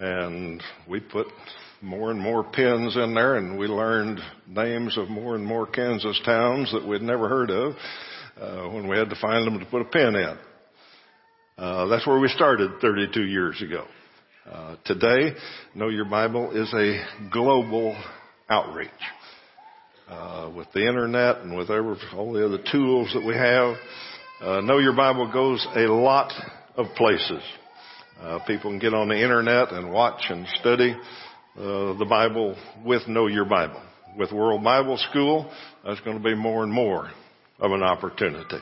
[0.00, 1.26] and we put
[1.82, 6.20] more and more pins in there and we learned names of more and more Kansas
[6.24, 7.74] towns that we'd never heard of
[8.38, 10.38] uh, when we had to find them to put a pin in.
[11.56, 13.86] Uh, that's where we started 32 years ago.
[14.50, 15.34] Uh, today,
[15.74, 17.96] Know Your Bible is a global
[18.48, 18.90] outreach.
[20.08, 23.76] Uh, with the internet and with every, all the other tools that we have,
[24.42, 26.32] uh, Know Your Bible goes a lot
[26.76, 27.42] of places.
[28.20, 30.96] Uh, people can get on the internet and watch and study
[31.56, 33.82] uh, the Bible with Know Your Bible.
[34.16, 35.52] With World Bible School,
[35.84, 37.10] that's going to be more and more
[37.58, 38.58] of an opportunity.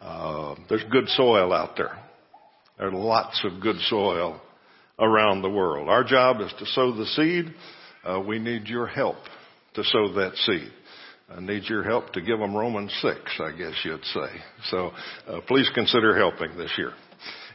[0.00, 1.98] Uh, there's good soil out there.
[2.78, 4.40] There's lots of good soil
[4.98, 5.88] around the world.
[5.88, 7.54] Our job is to sow the seed.
[8.04, 9.16] Uh, we need your help
[9.74, 10.70] to sow that seed.
[11.30, 14.28] I need your help to give them Romans 6, I guess you'd say.
[14.64, 14.92] So
[15.26, 16.92] uh, please consider helping this year.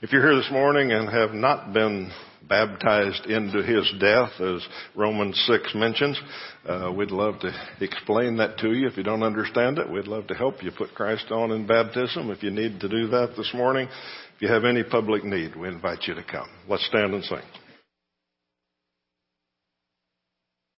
[0.01, 2.11] If you're here this morning and have not been
[2.47, 4.65] baptized into his death, as
[4.95, 6.19] Romans 6 mentions.
[6.67, 8.87] Uh, we'd love to explain that to you.
[8.87, 12.29] If you don't understand it, we'd love to help you put Christ on in baptism.
[12.29, 13.87] If you need to do that this morning,
[14.35, 16.49] if you have any public need, we invite you to come.
[16.67, 17.39] Let's stand and sing.